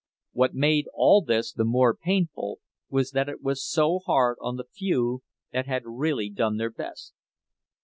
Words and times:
What 0.31 0.55
made 0.55 0.87
all 0.95 1.21
this 1.21 1.53
the 1.53 1.63
more 1.63 1.95
painful 1.95 2.57
was 2.89 3.11
that 3.11 3.29
it 3.29 3.39
was 3.43 3.63
so 3.63 3.99
hard 3.99 4.39
on 4.41 4.55
the 4.55 4.63
few 4.63 5.21
that 5.53 5.67
had 5.67 5.83
really 5.85 6.27
done 6.31 6.57
their 6.57 6.71
best. 6.71 7.13